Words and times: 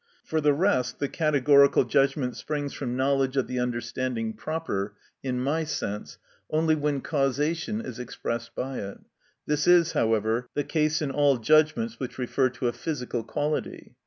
For 0.25 0.41
the 0.41 0.51
rest, 0.55 0.97
the 0.97 1.07
categorical 1.07 1.83
judgment 1.83 2.35
springs 2.35 2.73
from 2.73 2.97
knowledge 2.97 3.37
of 3.37 3.45
the 3.45 3.59
understanding 3.59 4.33
proper, 4.33 4.95
in 5.21 5.39
my 5.39 5.63
sense, 5.63 6.17
only 6.49 6.73
when 6.73 7.01
causation 7.01 7.81
is 7.81 7.99
expressed 7.99 8.55
by 8.55 8.79
it; 8.79 8.97
this 9.45 9.67
is, 9.67 9.91
however, 9.93 10.47
the 10.55 10.63
case 10.63 11.03
in 11.03 11.11
all 11.11 11.37
judgments 11.37 11.99
which 11.99 12.17
refer 12.17 12.49
to 12.49 12.67
a 12.67 12.73
physical 12.73 13.23
quality. 13.23 13.93